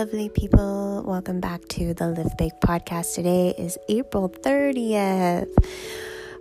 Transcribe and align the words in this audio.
lovely 0.00 0.30
people. 0.30 1.04
Welcome 1.06 1.40
back 1.40 1.68
to 1.68 1.92
the 1.92 2.08
Live 2.08 2.34
Big 2.38 2.52
podcast. 2.64 3.14
Today 3.14 3.52
is 3.58 3.76
April 3.90 4.30
30th. 4.30 5.54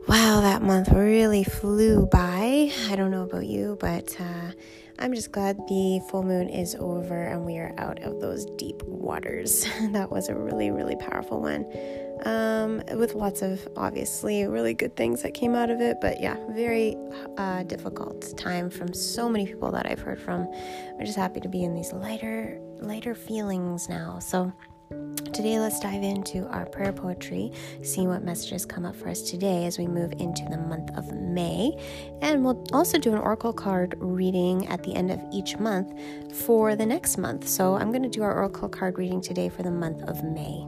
Wow, 0.08 0.40
that 0.40 0.62
month 0.62 0.88
really 0.94 1.44
flew 1.44 2.06
by. 2.06 2.72
I 2.88 2.96
don't 2.96 3.12
know 3.12 3.24
about 3.24 3.46
you, 3.46 3.76
but 3.82 4.16
uh, 4.18 4.52
I'm 4.98 5.14
just 5.14 5.34
glad 5.34 5.58
the 5.68 6.00
full 6.10 6.24
moon 6.24 6.48
is 6.48 6.74
over 6.76 7.22
and 7.22 7.46
we 7.46 7.58
are 7.58 7.74
out 7.78 8.02
of 8.02 8.22
those 8.22 8.46
deep 8.46 8.82
waters. 8.84 9.68
that 9.92 10.10
was 10.10 10.30
a 10.30 10.36
really, 10.36 10.72
really 10.72 10.96
powerful 10.96 11.42
one. 11.42 11.66
Um, 12.26 12.82
with 12.98 13.16
lots 13.16 13.42
of 13.42 13.66
obviously 13.78 14.46
really 14.46 14.74
good 14.74 14.96
things 14.96 15.22
that 15.22 15.34
came 15.34 15.56
out 15.56 15.70
of 15.70 15.80
it, 15.80 15.98
but 16.02 16.20
yeah, 16.20 16.38
very 16.50 16.98
uh, 17.38 17.64
difficult 17.64 18.38
time 18.38 18.70
from 18.70 18.94
so 18.94 19.30
many 19.30 19.46
people 19.46 19.72
that 19.72 19.86
I've 19.86 20.02
heard 20.02 20.22
from. 20.22 20.52
I'm 21.00 21.06
just 21.06 21.18
happy 21.18 21.40
to 21.40 21.50
be 21.50 21.64
in 21.64 21.74
these 21.74 21.94
lighter, 21.94 22.60
lighter 22.82 23.16
feelings 23.16 23.88
now. 23.88 24.20
So, 24.20 24.52
Today, 25.34 25.60
let's 25.60 25.80
dive 25.80 26.02
into 26.02 26.48
our 26.48 26.66
prayer 26.66 26.92
poetry, 26.92 27.52
see 27.84 28.08
what 28.08 28.24
messages 28.24 28.66
come 28.66 28.86
up 28.86 28.96
for 28.96 29.10
us 29.10 29.22
today 29.22 29.66
as 29.66 29.78
we 29.78 29.86
move 29.86 30.12
into 30.14 30.44
the 30.50 30.58
month 30.58 30.90
of 30.98 31.14
May. 31.14 31.78
And 32.22 32.44
we'll 32.44 32.66
also 32.74 32.98
do 32.98 33.14
an 33.14 33.20
oracle 33.20 33.54
card 33.54 33.96
reading 34.00 34.68
at 34.68 34.82
the 34.82 34.96
end 34.96 35.12
of 35.12 35.22
each 35.32 35.58
month 35.58 35.94
for 36.34 36.76
the 36.76 36.86
next 36.86 37.18
month. 37.18 37.48
So, 37.48 37.76
I'm 37.76 37.92
going 37.92 38.04
to 38.04 38.10
do 38.10 38.24
our 38.24 38.34
oracle 38.34 38.70
card 38.70 38.98
reading 38.98 39.22
today 39.22 39.50
for 39.50 39.62
the 39.62 39.72
month 39.72 40.02
of 40.04 40.24
May. 40.24 40.66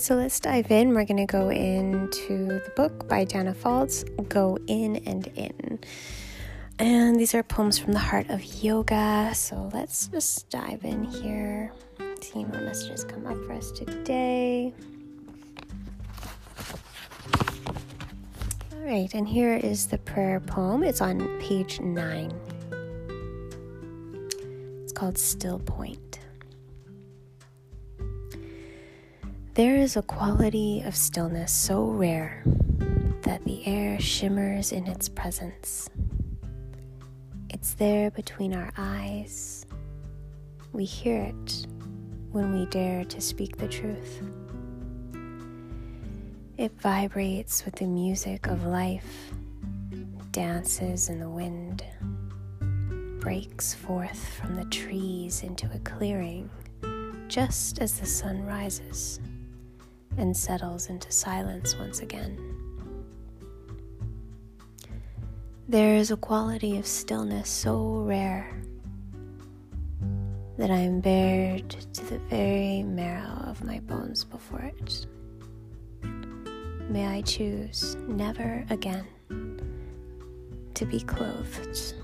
So 0.00 0.14
let's 0.14 0.40
dive 0.40 0.70
in. 0.70 0.94
We're 0.94 1.04
going 1.04 1.18
to 1.18 1.26
go 1.26 1.50
into 1.50 2.46
the 2.46 2.72
book 2.74 3.06
by 3.06 3.26
Danna 3.26 3.54
Faulds, 3.54 4.04
Go 4.28 4.58
In 4.66 4.96
and 5.06 5.26
In. 5.36 5.78
And 6.78 7.20
these 7.20 7.34
are 7.34 7.42
poems 7.42 7.78
from 7.78 7.92
the 7.92 7.98
heart 7.98 8.30
of 8.30 8.42
yoga. 8.62 9.32
So 9.34 9.68
let's 9.74 10.08
just 10.08 10.48
dive 10.48 10.84
in 10.84 11.04
here, 11.04 11.72
see 12.22 12.44
what 12.44 12.62
messages 12.62 13.04
come 13.04 13.26
up 13.26 13.36
for 13.44 13.52
us 13.52 13.70
today. 13.72 14.72
All 18.72 18.80
right, 18.86 19.12
and 19.12 19.28
here 19.28 19.56
is 19.56 19.86
the 19.86 19.98
prayer 19.98 20.40
poem. 20.40 20.82
It's 20.82 21.02
on 21.02 21.38
page 21.40 21.78
nine. 21.80 22.32
It's 24.82 24.94
called 24.94 25.18
Still 25.18 25.58
Point. 25.58 26.09
There 29.60 29.76
is 29.76 29.98
a 29.98 30.02
quality 30.02 30.80
of 30.86 30.96
stillness 30.96 31.52
so 31.52 31.84
rare 31.84 32.42
that 33.24 33.44
the 33.44 33.66
air 33.66 34.00
shimmers 34.00 34.72
in 34.72 34.86
its 34.86 35.06
presence. 35.06 35.90
It's 37.50 37.74
there 37.74 38.10
between 38.10 38.54
our 38.54 38.72
eyes. 38.78 39.66
We 40.72 40.86
hear 40.86 41.24
it 41.24 41.66
when 42.32 42.58
we 42.58 42.64
dare 42.70 43.04
to 43.04 43.20
speak 43.20 43.58
the 43.58 43.68
truth. 43.68 44.22
It 46.56 46.72
vibrates 46.80 47.66
with 47.66 47.74
the 47.74 47.86
music 47.86 48.46
of 48.46 48.64
life, 48.64 49.30
dances 50.30 51.10
in 51.10 51.20
the 51.20 51.28
wind, 51.28 51.84
breaks 53.20 53.74
forth 53.74 54.26
from 54.38 54.56
the 54.56 54.64
trees 54.70 55.42
into 55.42 55.70
a 55.74 55.78
clearing 55.80 56.48
just 57.28 57.78
as 57.78 58.00
the 58.00 58.06
sun 58.06 58.42
rises 58.46 59.20
and 60.16 60.36
settles 60.36 60.88
into 60.88 61.10
silence 61.10 61.76
once 61.76 62.00
again. 62.00 62.38
There 65.68 65.94
is 65.94 66.10
a 66.10 66.16
quality 66.16 66.78
of 66.78 66.86
stillness 66.86 67.48
so 67.48 68.02
rare 68.02 68.60
that 70.58 70.70
I 70.70 70.78
am 70.78 71.00
bared 71.00 71.70
to 71.70 72.04
the 72.06 72.18
very 72.18 72.82
marrow 72.82 73.44
of 73.46 73.64
my 73.64 73.78
bones 73.80 74.24
before 74.24 74.60
it. 74.60 75.06
May 76.90 77.06
I 77.06 77.22
choose 77.22 77.96
never 78.08 78.66
again 78.68 79.06
to 80.74 80.84
be 80.84 81.00
clothed 81.00 81.94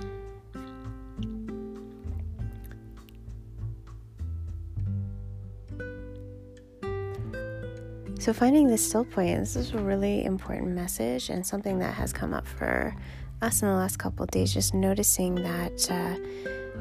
So, 8.26 8.32
finding 8.32 8.66
the 8.66 8.76
still 8.76 9.04
point, 9.04 9.38
this 9.38 9.54
is 9.54 9.70
a 9.70 9.78
really 9.78 10.24
important 10.24 10.72
message 10.72 11.30
and 11.30 11.46
something 11.46 11.78
that 11.78 11.94
has 11.94 12.12
come 12.12 12.34
up 12.34 12.44
for 12.44 12.92
us 13.40 13.62
in 13.62 13.68
the 13.68 13.74
last 13.74 14.00
couple 14.00 14.24
of 14.24 14.32
days. 14.32 14.52
Just 14.52 14.74
noticing 14.74 15.36
that, 15.36 15.88
uh, 15.88 16.16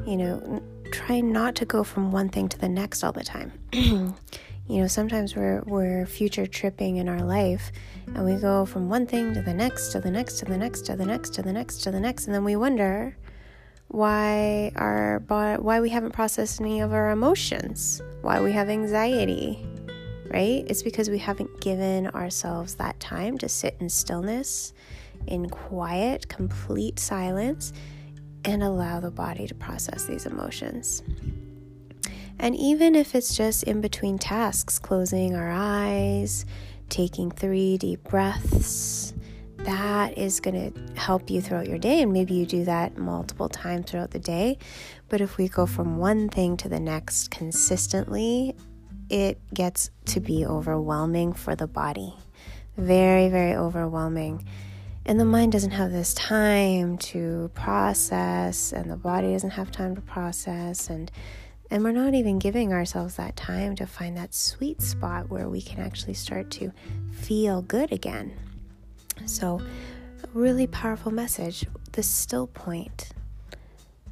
you 0.04 0.16
know, 0.16 0.60
try 0.90 1.20
not 1.20 1.54
to 1.54 1.64
go 1.64 1.84
from 1.84 2.10
one 2.10 2.30
thing 2.30 2.48
to 2.48 2.58
the 2.58 2.68
next 2.68 3.04
all 3.04 3.12
the 3.12 3.22
time. 3.22 3.52
you 3.72 4.14
know, 4.68 4.88
sometimes 4.88 5.36
we're, 5.36 5.62
we're 5.66 6.04
future 6.04 6.48
tripping 6.48 6.96
in 6.96 7.08
our 7.08 7.22
life 7.22 7.70
and 8.08 8.24
we 8.24 8.34
go 8.40 8.66
from 8.66 8.88
one 8.88 9.06
thing 9.06 9.32
to 9.34 9.40
the 9.40 9.54
next, 9.54 9.92
to 9.92 10.00
the 10.00 10.10
next, 10.10 10.40
to 10.40 10.46
the 10.46 10.58
next, 10.58 10.80
to 10.86 10.96
the 10.96 11.06
next, 11.06 11.30
to 11.34 11.42
the 11.42 11.52
next, 11.52 11.78
to 11.82 11.92
the 11.92 12.00
next, 12.00 12.26
and 12.26 12.34
then 12.34 12.42
we 12.42 12.56
wonder 12.56 13.16
why 13.86 14.72
our 14.74 15.22
why 15.28 15.78
we 15.78 15.90
haven't 15.90 16.10
processed 16.10 16.60
any 16.60 16.80
of 16.80 16.92
our 16.92 17.10
emotions, 17.10 18.02
why 18.22 18.40
we 18.40 18.50
have 18.50 18.68
anxiety, 18.68 19.64
right? 20.36 20.66
It's 20.68 20.82
because 20.82 21.08
we 21.08 21.16
haven't 21.16 21.62
given 21.62 22.08
ourselves 22.08 22.74
that 22.74 23.00
time 23.00 23.38
to 23.38 23.48
sit 23.48 23.74
in 23.80 23.88
stillness, 23.88 24.74
in 25.26 25.48
quiet, 25.48 26.28
complete 26.28 26.98
silence, 26.98 27.72
and 28.44 28.62
allow 28.62 29.00
the 29.00 29.10
body 29.10 29.46
to 29.46 29.54
process 29.54 30.04
these 30.04 30.26
emotions. 30.26 31.02
And 32.38 32.54
even 32.54 32.94
if 32.94 33.14
it's 33.14 33.34
just 33.34 33.62
in 33.62 33.80
between 33.80 34.18
tasks, 34.18 34.78
closing 34.78 35.34
our 35.34 35.50
eyes, 35.50 36.44
taking 36.90 37.30
three 37.30 37.78
deep 37.78 38.04
breaths, 38.04 39.14
that 39.56 40.18
is 40.18 40.40
going 40.40 40.70
to 40.70 41.00
help 41.00 41.30
you 41.30 41.40
throughout 41.40 41.66
your 41.66 41.78
day. 41.78 42.02
And 42.02 42.12
maybe 42.12 42.34
you 42.34 42.44
do 42.44 42.62
that 42.64 42.98
multiple 42.98 43.48
times 43.48 43.90
throughout 43.90 44.10
the 44.10 44.18
day. 44.18 44.58
But 45.08 45.22
if 45.22 45.38
we 45.38 45.48
go 45.48 45.64
from 45.64 45.96
one 45.96 46.28
thing 46.28 46.58
to 46.58 46.68
the 46.68 46.78
next 46.78 47.30
consistently 47.30 48.54
it 49.08 49.38
gets 49.52 49.90
to 50.06 50.20
be 50.20 50.44
overwhelming 50.44 51.32
for 51.32 51.54
the 51.54 51.66
body. 51.66 52.14
Very, 52.76 53.28
very 53.28 53.54
overwhelming. 53.54 54.44
And 55.04 55.20
the 55.20 55.24
mind 55.24 55.52
doesn't 55.52 55.70
have 55.70 55.92
this 55.92 56.14
time 56.14 56.98
to 56.98 57.50
process, 57.54 58.72
and 58.72 58.90
the 58.90 58.96
body 58.96 59.32
doesn't 59.32 59.50
have 59.50 59.70
time 59.70 59.94
to 59.94 60.00
process, 60.00 60.90
and 60.90 61.10
and 61.70 61.82
we're 61.82 61.92
not 61.92 62.14
even 62.14 62.38
giving 62.38 62.72
ourselves 62.72 63.16
that 63.16 63.36
time 63.36 63.74
to 63.76 63.86
find 63.86 64.16
that 64.16 64.34
sweet 64.34 64.80
spot 64.80 65.30
where 65.30 65.48
we 65.48 65.60
can 65.60 65.80
actually 65.80 66.14
start 66.14 66.50
to 66.52 66.72
feel 67.10 67.62
good 67.62 67.90
again. 67.92 68.36
So, 69.26 69.60
really 70.32 70.66
powerful 70.66 71.10
message 71.10 71.66
the 71.92 72.02
still 72.02 72.46
point 72.46 73.08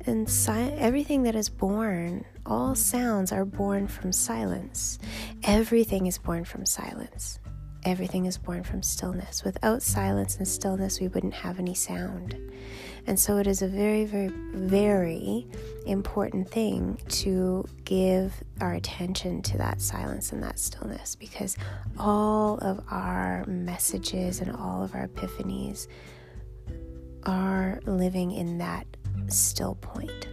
and 0.07 0.29
si- 0.29 0.53
everything 0.53 1.23
that 1.23 1.35
is 1.35 1.49
born, 1.49 2.25
all 2.47 2.75
sounds 2.75 3.33
are 3.33 3.45
born 3.45 3.89
from 3.89 4.13
silence. 4.13 4.99
Everything 5.45 6.07
is 6.07 6.19
born 6.19 6.45
from 6.45 6.67
silence. 6.67 7.39
Everything 7.85 8.25
is 8.25 8.39
born 8.39 8.63
from 8.63 8.83
stillness. 8.83 9.45
Without 9.45 9.83
silence 9.83 10.37
and 10.37 10.49
stillness, 10.49 11.01
we 11.01 11.09
wouldn't 11.09 11.35
have 11.35 11.59
any 11.59 11.75
sound. 11.75 12.37
And 13.07 13.21
so 13.21 13.37
it 13.37 13.47
is 13.47 13.61
a 13.61 13.69
very, 13.69 14.07
very, 14.07 14.31
very 14.55 15.47
important 15.87 16.49
thing 16.49 16.99
to 17.09 17.65
give 17.85 18.33
our 18.63 18.75
attention 18.75 19.43
to 19.43 19.59
that 19.59 19.83
silence 19.83 20.33
and 20.33 20.43
that 20.43 20.59
stillness 20.59 21.15
because 21.15 21.59
all 21.99 22.57
of 22.59 22.83
our 22.91 23.45
messages 23.47 24.41
and 24.41 24.51
all 24.57 24.83
of 24.83 24.95
our 24.95 25.09
epiphanies 25.09 25.87
are 27.25 27.81
living 27.85 28.33
in 28.33 28.59
that 28.59 28.87
still 29.29 29.77
point. 29.77 30.29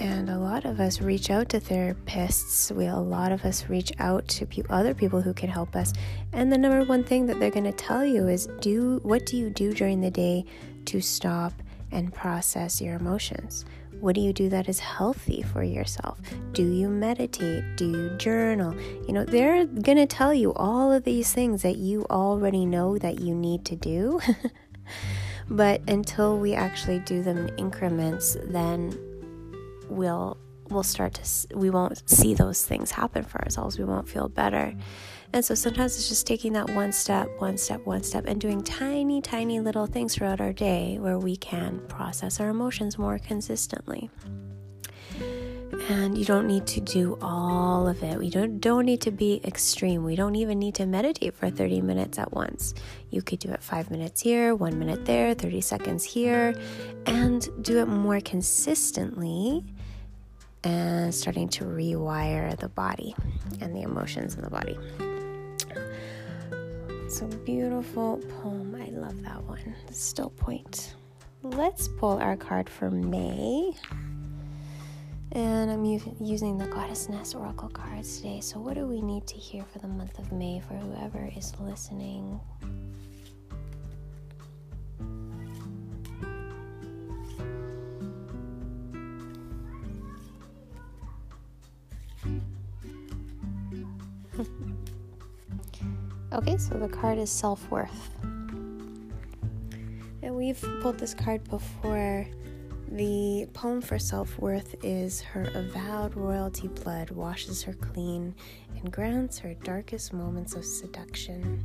And 0.00 0.30
a 0.30 0.38
lot 0.38 0.64
of 0.64 0.80
us 0.80 1.02
reach 1.02 1.28
out 1.30 1.50
to 1.50 1.60
therapists. 1.60 2.74
We 2.74 2.86
a 2.86 2.96
lot 2.96 3.32
of 3.32 3.44
us 3.44 3.68
reach 3.68 3.92
out 3.98 4.26
to 4.28 4.46
pe- 4.46 4.62
other 4.70 4.94
people 4.94 5.20
who 5.20 5.34
can 5.34 5.50
help 5.50 5.76
us. 5.76 5.92
And 6.32 6.50
the 6.50 6.56
number 6.56 6.82
one 6.84 7.04
thing 7.04 7.26
that 7.26 7.38
they're 7.38 7.50
going 7.50 7.64
to 7.64 7.72
tell 7.72 8.04
you 8.04 8.26
is 8.26 8.48
do 8.60 9.00
what 9.02 9.26
do 9.26 9.36
you 9.36 9.50
do 9.50 9.74
during 9.74 10.00
the 10.00 10.10
day 10.10 10.46
to 10.86 11.02
stop 11.02 11.52
and 11.92 12.14
process 12.14 12.80
your 12.80 12.96
emotions? 12.96 13.66
What 14.00 14.14
do 14.14 14.22
you 14.22 14.32
do 14.32 14.48
that 14.48 14.70
is 14.70 14.78
healthy 14.78 15.42
for 15.42 15.62
yourself? 15.62 16.18
Do 16.52 16.62
you 16.62 16.88
meditate? 16.88 17.76
Do 17.76 17.90
you 17.90 18.10
journal? 18.16 18.74
You 19.06 19.12
know, 19.12 19.24
they're 19.26 19.66
going 19.66 19.98
to 19.98 20.06
tell 20.06 20.32
you 20.32 20.54
all 20.54 20.90
of 20.90 21.04
these 21.04 21.30
things 21.34 21.60
that 21.60 21.76
you 21.76 22.06
already 22.08 22.64
know 22.64 22.96
that 22.96 23.20
you 23.20 23.34
need 23.34 23.66
to 23.66 23.76
do. 23.76 24.18
But 25.50 25.82
until 25.88 26.38
we 26.38 26.54
actually 26.54 27.00
do 27.00 27.22
them 27.22 27.36
in 27.36 27.58
increments, 27.58 28.36
then 28.44 28.96
we'll 29.88 30.38
we'll 30.68 30.84
start 30.84 31.14
to 31.14 31.56
we 31.56 31.68
won't 31.68 32.08
see 32.08 32.32
those 32.32 32.64
things 32.64 32.92
happen 32.92 33.24
for 33.24 33.42
ourselves. 33.42 33.78
We 33.78 33.84
won't 33.84 34.08
feel 34.08 34.28
better. 34.28 34.72
And 35.32 35.44
so 35.44 35.54
sometimes 35.54 35.96
it's 35.96 36.08
just 36.08 36.26
taking 36.26 36.52
that 36.54 36.70
one 36.70 36.92
step 36.92 37.28
one 37.38 37.58
step 37.58 37.84
one 37.84 38.02
step 38.02 38.24
and 38.26 38.40
doing 38.40 38.62
tiny 38.62 39.20
tiny 39.20 39.60
little 39.60 39.86
things 39.86 40.14
throughout 40.14 40.40
our 40.40 40.52
day 40.52 40.98
where 41.00 41.18
we 41.18 41.36
can 41.36 41.80
process 41.88 42.40
our 42.40 42.48
emotions 42.48 42.98
more 42.98 43.18
consistently 43.18 44.10
and 45.88 46.16
you 46.16 46.24
don't 46.24 46.46
need 46.46 46.66
to 46.66 46.80
do 46.80 47.18
all 47.20 47.88
of 47.88 48.02
it. 48.02 48.18
We 48.18 48.30
don't 48.30 48.60
don't 48.60 48.84
need 48.84 49.00
to 49.02 49.10
be 49.10 49.40
extreme. 49.44 50.04
We 50.04 50.16
don't 50.16 50.36
even 50.36 50.58
need 50.58 50.74
to 50.76 50.86
meditate 50.86 51.34
for 51.34 51.50
30 51.50 51.80
minutes 51.80 52.18
at 52.18 52.32
once. 52.32 52.74
You 53.10 53.22
could 53.22 53.38
do 53.38 53.50
it 53.50 53.62
5 53.62 53.90
minutes 53.90 54.20
here, 54.20 54.54
1 54.54 54.78
minute 54.78 55.04
there, 55.04 55.34
30 55.34 55.60
seconds 55.60 56.04
here, 56.04 56.54
and 57.06 57.48
do 57.62 57.78
it 57.78 57.86
more 57.86 58.20
consistently 58.20 59.64
and 60.62 61.14
starting 61.14 61.48
to 61.48 61.64
rewire 61.64 62.56
the 62.58 62.68
body 62.68 63.14
and 63.60 63.74
the 63.74 63.82
emotions 63.82 64.34
in 64.34 64.42
the 64.42 64.50
body. 64.50 64.78
It's 67.04 67.22
a 67.22 67.26
beautiful 67.26 68.18
poem. 68.40 68.76
I 68.80 68.90
love 68.90 69.22
that 69.22 69.42
one. 69.42 69.74
Still 69.90 70.30
point. 70.30 70.94
Let's 71.42 71.88
pull 71.88 72.18
our 72.18 72.36
card 72.36 72.68
for 72.68 72.90
May. 72.90 73.72
And 75.32 75.70
I'm 75.70 75.84
u- 75.84 76.16
using 76.20 76.58
the 76.58 76.66
Goddess 76.66 77.08
Nest 77.08 77.36
Oracle 77.36 77.68
cards 77.68 78.16
today. 78.16 78.40
So, 78.40 78.58
what 78.58 78.74
do 78.74 78.84
we 78.86 79.00
need 79.00 79.28
to 79.28 79.36
hear 79.36 79.64
for 79.64 79.78
the 79.78 79.86
month 79.86 80.18
of 80.18 80.32
May 80.32 80.60
for 80.66 80.74
whoever 80.74 81.30
is 81.36 81.52
listening? 81.60 82.40
okay, 96.32 96.56
so 96.56 96.74
the 96.74 96.88
card 96.88 97.18
is 97.18 97.30
self 97.30 97.70
worth. 97.70 98.10
And 100.22 100.34
we've 100.34 100.60
pulled 100.82 100.98
this 100.98 101.14
card 101.14 101.48
before 101.48 102.26
the 102.90 103.46
poem 103.52 103.80
for 103.80 103.98
self 103.98 104.36
worth 104.38 104.74
is 104.82 105.20
Her 105.20 105.50
avowed 105.54 106.16
royalty 106.16 106.66
blood 106.66 107.10
washes 107.10 107.62
her 107.62 107.74
clean 107.74 108.34
and 108.76 108.92
grants 108.92 109.38
her 109.38 109.54
darkest 109.54 110.12
moments 110.12 110.54
of 110.54 110.64
seduction. 110.64 111.64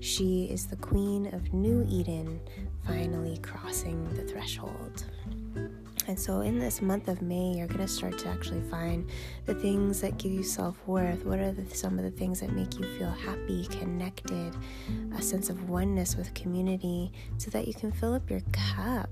She 0.00 0.44
is 0.44 0.66
the 0.66 0.76
queen 0.76 1.32
of 1.32 1.54
New 1.54 1.86
Eden, 1.88 2.40
finally 2.86 3.38
crossing 3.38 4.04
the 4.14 4.22
threshold. 4.22 5.04
And 6.08 6.18
so, 6.18 6.42
in 6.42 6.58
this 6.58 6.82
month 6.82 7.08
of 7.08 7.22
May, 7.22 7.54
you're 7.56 7.66
going 7.66 7.80
to 7.80 7.88
start 7.88 8.18
to 8.18 8.28
actually 8.28 8.60
find 8.70 9.08
the 9.46 9.54
things 9.54 10.02
that 10.02 10.18
give 10.18 10.30
you 10.30 10.42
self 10.42 10.76
worth. 10.86 11.24
What 11.24 11.38
are 11.38 11.52
the, 11.52 11.74
some 11.74 11.98
of 11.98 12.04
the 12.04 12.10
things 12.10 12.40
that 12.40 12.52
make 12.52 12.78
you 12.78 12.84
feel 12.98 13.10
happy, 13.10 13.66
connected, 13.66 14.54
a 15.16 15.22
sense 15.22 15.48
of 15.48 15.68
oneness 15.70 16.16
with 16.16 16.32
community, 16.34 17.12
so 17.38 17.50
that 17.50 17.66
you 17.66 17.74
can 17.74 17.90
fill 17.90 18.14
up 18.14 18.30
your 18.30 18.42
cup 18.52 19.08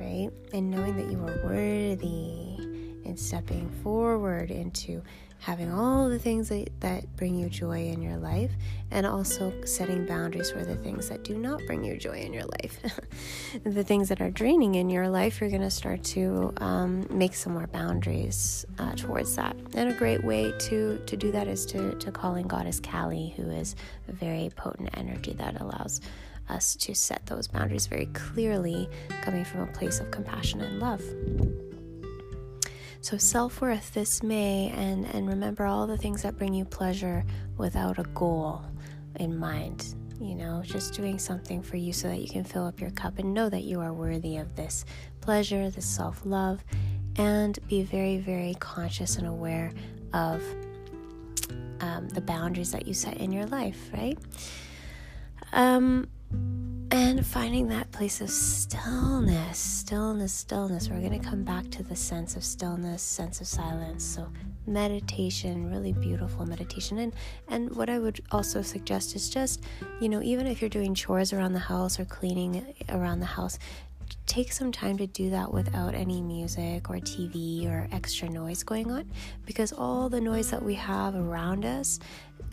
right? 0.00 0.30
And 0.52 0.70
knowing 0.70 0.96
that 0.96 1.10
you 1.10 1.18
are 1.18 1.44
worthy 1.44 2.56
and 3.04 3.18
stepping 3.18 3.70
forward 3.82 4.50
into 4.50 5.02
having 5.40 5.72
all 5.72 6.08
the 6.10 6.18
things 6.18 6.50
that, 6.50 6.68
that 6.80 7.16
bring 7.16 7.34
you 7.34 7.48
joy 7.48 7.86
in 7.86 8.02
your 8.02 8.18
life 8.18 8.50
and 8.90 9.06
also 9.06 9.52
setting 9.64 10.04
boundaries 10.04 10.50
for 10.50 10.64
the 10.64 10.76
things 10.76 11.08
that 11.08 11.24
do 11.24 11.36
not 11.36 11.60
bring 11.66 11.82
you 11.82 11.96
joy 11.96 12.12
in 12.12 12.32
your 12.32 12.44
life 12.44 12.78
the 13.64 13.82
things 13.82 14.10
that 14.10 14.20
are 14.20 14.30
draining 14.30 14.74
in 14.74 14.90
your 14.90 15.08
life 15.08 15.40
you're 15.40 15.48
going 15.48 15.62
to 15.62 15.70
start 15.70 16.04
to 16.04 16.52
um, 16.58 17.06
make 17.10 17.34
some 17.34 17.54
more 17.54 17.66
boundaries 17.68 18.66
uh, 18.78 18.92
towards 18.94 19.34
that 19.34 19.56
and 19.74 19.90
a 19.90 19.94
great 19.94 20.22
way 20.24 20.52
to 20.58 20.98
to 21.06 21.16
do 21.16 21.32
that 21.32 21.48
is 21.48 21.64
to 21.64 21.94
to 21.94 22.12
call 22.12 22.34
in 22.34 22.46
goddess 22.46 22.78
kali 22.78 23.32
who 23.36 23.50
is 23.50 23.74
a 24.08 24.12
very 24.12 24.50
potent 24.56 24.90
energy 24.98 25.32
that 25.32 25.58
allows 25.60 26.02
us 26.50 26.74
to 26.76 26.94
set 26.94 27.24
those 27.26 27.48
boundaries 27.48 27.86
very 27.86 28.06
clearly, 28.06 28.88
coming 29.22 29.44
from 29.44 29.60
a 29.62 29.66
place 29.68 30.00
of 30.00 30.10
compassion 30.10 30.60
and 30.60 30.80
love. 30.80 31.02
So, 33.02 33.16
self 33.16 33.60
worth 33.62 33.94
this 33.94 34.22
May, 34.22 34.72
and, 34.76 35.06
and 35.06 35.26
remember 35.26 35.64
all 35.64 35.86
the 35.86 35.96
things 35.96 36.22
that 36.22 36.36
bring 36.36 36.52
you 36.52 36.64
pleasure 36.64 37.24
without 37.56 37.98
a 37.98 38.02
goal 38.14 38.62
in 39.16 39.38
mind. 39.38 39.94
You 40.20 40.34
know, 40.34 40.60
just 40.62 40.92
doing 40.92 41.18
something 41.18 41.62
for 41.62 41.78
you 41.78 41.94
so 41.94 42.08
that 42.08 42.18
you 42.18 42.28
can 42.28 42.44
fill 42.44 42.66
up 42.66 42.78
your 42.78 42.90
cup 42.90 43.18
and 43.18 43.32
know 43.32 43.48
that 43.48 43.62
you 43.62 43.80
are 43.80 43.94
worthy 43.94 44.36
of 44.36 44.54
this 44.54 44.84
pleasure, 45.22 45.70
this 45.70 45.86
self 45.86 46.20
love, 46.26 46.62
and 47.16 47.58
be 47.68 47.82
very, 47.82 48.18
very 48.18 48.54
conscious 48.60 49.16
and 49.16 49.26
aware 49.26 49.72
of 50.12 50.42
um, 51.80 52.08
the 52.08 52.20
boundaries 52.20 52.72
that 52.72 52.86
you 52.86 52.92
set 52.92 53.16
in 53.16 53.32
your 53.32 53.46
life, 53.46 53.90
right? 53.94 54.18
Um, 55.52 56.08
and 56.92 57.24
finding 57.24 57.68
that 57.68 57.90
place 57.92 58.20
of 58.20 58.30
stillness, 58.30 59.58
stillness, 59.58 60.32
stillness. 60.32 60.88
We're 60.88 61.00
going 61.00 61.20
to 61.20 61.28
come 61.28 61.44
back 61.44 61.70
to 61.70 61.82
the 61.82 61.94
sense 61.94 62.36
of 62.36 62.42
stillness, 62.42 63.02
sense 63.02 63.40
of 63.40 63.46
silence. 63.46 64.04
So, 64.04 64.28
meditation, 64.66 65.70
really 65.70 65.92
beautiful 65.92 66.46
meditation. 66.46 66.98
And, 66.98 67.14
and 67.48 67.74
what 67.76 67.88
I 67.88 67.98
would 67.98 68.20
also 68.32 68.62
suggest 68.62 69.14
is 69.14 69.30
just, 69.30 69.62
you 70.00 70.08
know, 70.08 70.22
even 70.22 70.46
if 70.46 70.60
you're 70.60 70.70
doing 70.70 70.94
chores 70.94 71.32
around 71.32 71.52
the 71.52 71.60
house 71.60 72.00
or 72.00 72.04
cleaning 72.04 72.74
around 72.88 73.20
the 73.20 73.26
house, 73.26 73.58
take 74.26 74.52
some 74.52 74.72
time 74.72 74.96
to 74.98 75.06
do 75.06 75.30
that 75.30 75.52
without 75.52 75.94
any 75.94 76.20
music 76.20 76.90
or 76.90 76.96
TV 76.96 77.68
or 77.68 77.88
extra 77.92 78.28
noise 78.28 78.62
going 78.62 78.90
on 78.90 79.10
because 79.44 79.72
all 79.72 80.08
the 80.08 80.20
noise 80.20 80.50
that 80.50 80.62
we 80.62 80.74
have 80.74 81.14
around 81.14 81.64
us 81.64 81.98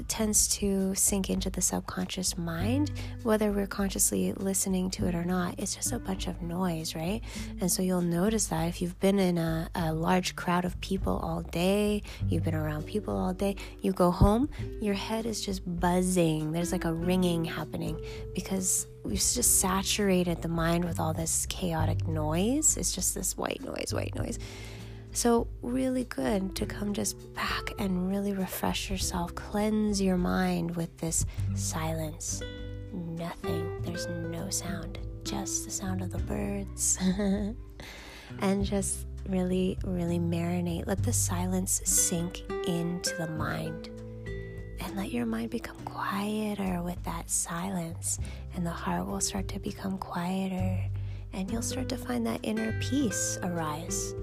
tends 0.07 0.47
to 0.47 0.93
sink 0.95 1.29
into 1.29 1.49
the 1.49 1.61
subconscious 1.61 2.37
mind, 2.37 2.91
whether 3.23 3.51
we're 3.51 3.67
consciously 3.67 4.33
listening 4.33 4.89
to 4.91 5.07
it 5.07 5.15
or 5.15 5.23
not. 5.23 5.55
It's 5.57 5.75
just 5.75 5.91
a 5.91 5.99
bunch 5.99 6.27
of 6.27 6.41
noise, 6.41 6.95
right? 6.95 7.21
And 7.59 7.71
so 7.71 7.81
you'll 7.81 8.01
notice 8.01 8.47
that 8.47 8.67
if 8.67 8.81
you've 8.81 8.99
been 8.99 9.19
in 9.19 9.37
a, 9.37 9.69
a 9.75 9.93
large 9.93 10.35
crowd 10.35 10.65
of 10.65 10.79
people 10.81 11.17
all 11.17 11.41
day, 11.41 12.03
you've 12.29 12.43
been 12.43 12.55
around 12.55 12.85
people 12.85 13.17
all 13.17 13.33
day, 13.33 13.55
you 13.81 13.91
go 13.91 14.11
home, 14.11 14.49
your 14.81 14.93
head 14.93 15.25
is 15.25 15.43
just 15.43 15.61
buzzing. 15.79 16.51
There's 16.51 16.71
like 16.71 16.85
a 16.85 16.93
ringing 16.93 17.45
happening 17.45 17.99
because 18.35 18.87
we've 19.07 19.17
just 19.17 19.59
saturated 19.59 20.41
the 20.41 20.49
mind 20.49 20.83
with 20.83 20.99
all 20.99 21.13
this 21.13 21.45
chaotic 21.47 22.07
noise. 22.07 22.75
It's 22.75 22.93
just 22.93 23.15
this 23.15 23.37
white 23.37 23.63
noise, 23.63 23.93
white 23.93 24.13
noise. 24.15 24.37
So, 25.13 25.47
really 25.61 26.03
good 26.03 26.55
to 26.57 26.65
come 26.65 26.93
just 26.93 27.33
back 27.33 27.71
and 27.79 28.09
really 28.09 28.33
refresh 28.33 28.89
yourself, 28.89 29.33
cleanse 29.33 30.01
your 30.01 30.17
mind 30.17 30.75
with 30.75 30.95
this 30.97 31.25
silence. 31.55 32.43
Nothing, 32.93 33.81
there's 33.81 34.07
no 34.07 34.49
sound, 34.49 34.99
just 35.23 35.65
the 35.65 35.71
sound 35.71 36.01
of 36.01 36.11
the 36.11 36.19
birds. 36.19 36.99
and 38.41 38.65
just 38.65 39.07
really, 39.27 39.77
really 39.85 40.19
marinate. 40.19 40.85
Let 40.85 41.01
the 41.01 41.13
silence 41.13 41.81
sink 41.85 42.43
into 42.67 43.15
the 43.15 43.27
mind 43.27 43.89
let 44.97 45.11
your 45.11 45.27
mind 45.27 45.51
become 45.51 45.77
quieter 45.85 46.81
with 46.81 47.01
that 47.03 47.29
silence, 47.29 48.17
and 48.55 48.65
the 48.65 48.71
heart 48.71 49.05
will 49.05 49.21
start 49.21 49.47
to 49.49 49.59
become 49.59 49.99
quieter, 49.99 50.79
and 51.33 51.51
you'll 51.51 51.61
start 51.61 51.87
to 51.89 51.97
find 51.97 52.25
that 52.25 52.39
inner 52.41 52.77
peace 52.81 53.37
arise 53.43 54.15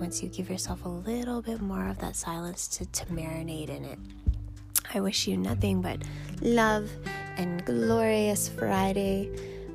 once 0.00 0.22
you 0.24 0.28
give 0.28 0.50
yourself 0.50 0.84
a 0.84 0.88
little 0.88 1.40
bit 1.40 1.60
more 1.60 1.86
of 1.88 1.98
that 1.98 2.16
silence 2.16 2.66
to, 2.66 2.84
to 2.86 3.06
marinate 3.06 3.68
in 3.68 3.84
it. 3.84 3.98
I 4.92 5.00
wish 5.00 5.28
you 5.28 5.36
nothing 5.36 5.80
but 5.80 6.02
love 6.40 6.90
and 7.36 7.64
glorious 7.64 8.48
Friday 8.48 9.30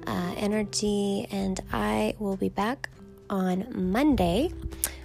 uh, 0.05 0.33
energy, 0.35 1.27
and 1.31 1.61
I 1.71 2.15
will 2.19 2.35
be 2.35 2.49
back 2.49 2.89
on 3.29 3.67
Monday. 3.73 4.51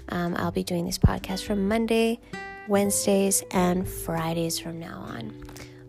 Um, 0.09 0.35
I'll 0.37 0.51
be 0.51 0.65
doing 0.65 0.87
this 0.87 0.99
podcast 0.99 1.45
from 1.45 1.69
Monday, 1.69 2.19
Wednesdays, 2.69 3.43
and 3.53 3.89
Fridays 3.89 4.59
from 4.59 4.79
now 4.81 4.99
on. 4.99 5.33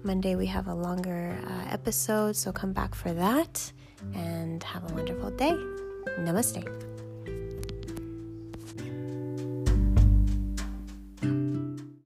Monday, 0.03 0.35
we 0.35 0.45
have 0.45 0.67
a 0.67 0.73
longer 0.73 1.37
uh, 1.45 1.65
episode, 1.69 2.35
so 2.35 2.51
come 2.51 2.71
back 2.71 2.93
for 2.93 3.11
that 3.13 3.71
and 4.13 4.63
have 4.63 4.89
a 4.89 4.93
wonderful 4.93 5.31
day. 5.31 5.53
Namaste. 6.19 6.96